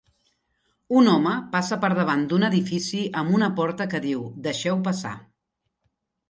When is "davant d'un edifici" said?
1.99-3.03